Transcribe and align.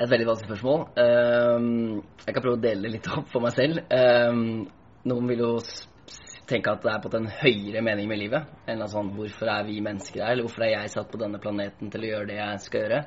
Et 0.00 0.08
veldig 0.08 0.26
vanskelig 0.30 0.48
spørsmål. 0.48 0.84
Um, 0.96 1.98
jeg 2.24 2.32
kan 2.32 2.44
prøve 2.44 2.56
å 2.56 2.62
dele 2.62 2.86
det 2.86 2.92
litt 2.94 3.08
opp 3.12 3.26
for 3.28 3.44
meg 3.44 3.52
selv. 3.52 3.82
Um, 3.92 4.62
noen 5.10 5.26
vil 5.28 5.42
jo 5.44 5.50
tenke 6.48 6.72
at 6.72 6.86
det 6.86 6.94
er 6.94 7.02
på 7.04 7.10
en 7.18 7.28
høyere 7.42 7.82
mening 7.84 8.08
med 8.08 8.22
livet. 8.22 8.54
Enn 8.64 8.80
sånn 8.88 9.12
hvorfor 9.12 9.50
er 9.52 9.68
vi 9.68 9.76
mennesker 9.84 10.24
her, 10.24 10.32
eller 10.32 10.48
hvorfor 10.48 10.64
er 10.64 10.72
jeg 10.72 10.94
satt 10.94 11.12
på 11.12 11.20
denne 11.20 11.42
planeten 11.42 11.92
til 11.92 12.06
å 12.06 12.10
gjøre 12.14 12.30
det 12.32 12.40
jeg 12.40 12.64
skal 12.64 12.84
gjøre. 12.86 13.02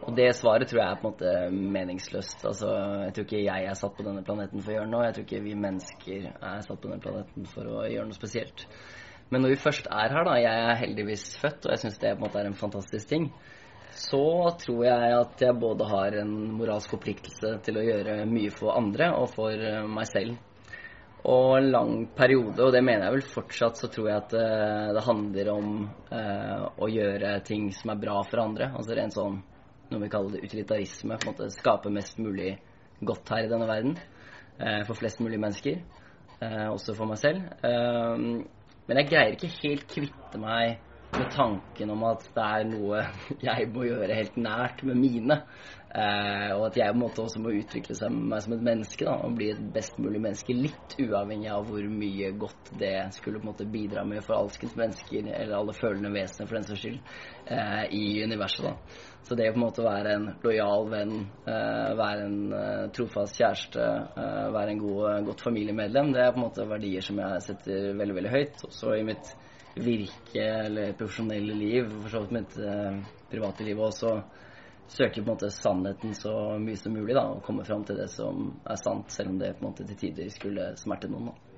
Og 0.00 0.14
det 0.16 0.30
svaret 0.38 0.70
tror 0.70 0.80
jeg 0.80 0.88
er 0.88 1.00
på 1.02 1.08
en 1.08 1.10
måte 1.10 1.34
meningsløst. 1.76 2.46
Altså, 2.48 2.70
jeg 3.08 3.16
tror 3.16 3.26
ikke 3.26 3.44
jeg 3.44 3.66
er 3.68 3.82
satt 3.82 3.98
på 3.98 4.06
denne 4.06 4.24
planeten 4.24 4.62
for 4.62 4.70
å 4.70 4.78
gjøre 4.78 4.92
noe. 4.94 5.04
Jeg 5.08 5.18
tror 5.18 5.26
ikke 5.26 5.44
vi 5.44 5.60
mennesker 5.66 6.28
er 6.30 6.64
satt 6.64 6.78
på 6.78 6.88
denne 6.88 7.04
planeten 7.04 7.50
for 7.50 7.74
å 7.74 7.84
gjøre 7.90 8.06
noe 8.08 8.16
spesielt. 8.16 8.68
Men 9.34 9.42
når 9.44 9.56
vi 9.56 9.62
først 9.66 9.90
er 9.90 10.14
her, 10.14 10.30
da, 10.30 10.38
jeg 10.40 10.68
er 10.70 10.78
heldigvis 10.86 11.26
født, 11.42 11.66
og 11.66 11.74
jeg 11.74 11.82
syns 11.84 11.98
det 12.00 12.14
på 12.14 12.22
en 12.22 12.28
måte 12.28 12.40
er 12.40 12.48
en 12.48 12.62
fantastisk 12.62 13.10
ting, 13.10 13.28
så 13.96 14.50
tror 14.60 14.84
jeg 14.86 15.16
at 15.16 15.42
jeg 15.42 15.58
både 15.60 15.88
har 15.90 16.16
en 16.22 16.32
moralsk 16.58 16.94
forpliktelse 16.94 17.56
til 17.64 17.80
å 17.80 17.84
gjøre 17.84 18.22
mye 18.30 18.52
for 18.54 18.76
andre 18.78 19.10
og 19.18 19.28
for 19.34 19.54
eh, 19.54 19.82
meg 19.88 20.08
selv. 20.10 20.38
Og 21.30 21.58
en 21.58 21.68
lang 21.68 21.94
periode, 22.16 22.62
og 22.64 22.72
det 22.72 22.80
mener 22.80 23.06
jeg 23.06 23.16
vel 23.18 23.26
fortsatt, 23.28 23.76
så 23.76 23.90
tror 23.92 24.08
jeg 24.08 24.22
at 24.22 24.34
det, 24.34 24.44
eh, 24.46 24.92
det 24.96 25.04
handler 25.04 25.52
om 25.52 25.72
eh, 26.16 26.62
å 26.80 26.88
gjøre 26.88 27.34
ting 27.46 27.68
som 27.76 27.92
er 27.92 28.00
bra 28.06 28.20
for 28.28 28.44
andre. 28.46 28.70
Altså 28.72 28.96
rent 28.96 29.16
sånn 29.16 29.40
noe 29.90 30.04
vi 30.04 30.10
kaller 30.12 30.36
det 30.36 30.46
utilitarisme. 30.46 31.18
på 31.18 31.28
en 31.28 31.32
måte 31.34 31.50
Skape 31.52 31.90
mest 31.92 32.18
mulig 32.18 32.54
godt 33.00 33.32
her 33.34 33.44
i 33.44 33.50
denne 33.50 33.68
verden. 33.68 33.98
Eh, 34.60 34.84
for 34.86 34.94
flest 34.94 35.20
mulig 35.20 35.40
mennesker. 35.40 35.82
Eh, 36.40 36.68
også 36.70 36.94
for 36.96 37.10
meg 37.10 37.20
selv. 37.20 37.44
Eh, 37.64 38.16
men 38.88 39.02
jeg 39.02 39.10
greier 39.10 39.36
ikke 39.36 39.52
helt 39.60 39.86
kvitte 39.90 40.40
meg 40.40 40.80
med 41.18 41.30
tanken 41.34 41.90
om 41.90 42.04
at 42.08 42.24
det 42.34 42.46
er 42.46 42.64
noe 42.70 43.02
jeg 43.48 43.68
må 43.74 43.84
gjøre 43.88 44.16
helt 44.16 44.40
nært 44.40 44.84
med 44.86 44.98
mine. 45.00 45.40
Eh, 45.90 46.52
og 46.54 46.68
at 46.68 46.76
jeg 46.78 46.92
på 46.92 46.94
en 46.94 47.02
måte 47.02 47.22
også 47.24 47.40
må 47.42 47.50
utvikle 47.58 47.96
seg 47.98 48.14
meg 48.14 48.44
som 48.44 48.54
et 48.54 48.62
menneske 48.62 49.06
da, 49.08 49.16
og 49.26 49.34
bli 49.38 49.48
et 49.50 49.62
best 49.74 49.98
mulig 49.98 50.20
menneske. 50.22 50.54
Litt 50.54 50.94
uavhengig 51.02 51.50
av 51.50 51.66
hvor 51.66 51.88
mye 51.90 52.30
godt 52.38 52.70
det 52.78 52.94
skulle 53.16 53.40
på 53.40 53.48
en 53.48 53.50
måte 53.50 53.66
bidra 53.70 54.04
med 54.06 54.22
for 54.26 54.38
alskens 54.38 54.76
mennesker, 54.78 55.26
eller 55.34 55.56
alle 55.58 55.74
følende 55.74 56.12
vesener 56.14 56.46
for 56.46 56.60
den 56.60 56.68
saks 56.68 56.84
skyld, 56.84 57.00
eh, 57.50 57.82
i 57.90 58.04
universet. 58.22 58.70
da. 58.70 59.08
Så 59.26 59.36
det 59.38 59.50
å 59.50 59.54
på 59.54 59.60
en 59.60 59.66
måte 59.66 59.84
være 59.84 60.14
en 60.16 60.28
lojal 60.44 60.88
venn, 60.94 61.16
eh, 61.50 61.90
være 61.98 62.28
en 62.28 62.38
eh, 62.56 62.86
trofast 62.94 63.36
kjæreste, 63.40 63.90
eh, 64.14 64.46
være 64.54 64.76
en 64.76 64.84
god, 64.84 65.26
godt 65.26 65.44
familiemedlem, 65.48 66.14
det 66.14 66.22
er 66.22 66.32
på 66.32 66.40
en 66.40 66.46
måte 66.46 66.70
verdier 66.70 67.04
som 67.04 67.18
jeg 67.20 67.44
setter 67.50 67.92
veldig, 67.98 68.16
veldig 68.20 68.32
høyt. 68.36 68.64
Også 68.70 68.94
i 68.96 69.04
mitt 69.10 69.34
virke 69.84 70.44
eller 70.66 70.94
profesjonelle 70.98 71.56
liv, 71.56 71.90
for 72.02 72.12
så 72.12 72.22
vidt 72.24 72.36
mitt 72.38 72.56
eh, 72.58 73.00
private 73.30 73.66
liv 73.66 73.80
også 73.80 74.14
søker 74.90 75.22
på 75.22 75.26
en 75.28 75.32
måte 75.32 75.50
sannheten 75.54 76.14
så 76.18 76.32
mye 76.58 76.78
som 76.78 76.94
mulig 76.96 77.14
da, 77.14 77.28
og 77.30 77.44
komme 77.46 77.64
fram 77.64 77.84
til 77.86 78.00
det 78.00 78.08
som 78.10 78.48
er 78.66 78.80
sant, 78.80 79.12
selv 79.14 79.30
om 79.34 79.38
det 79.38 79.52
på 79.58 79.64
en 79.64 79.70
måte 79.70 79.86
til 79.86 80.00
tider 80.00 80.32
skulle 80.34 80.72
smerte 80.80 81.10
noen. 81.10 81.30
da. 81.30 81.49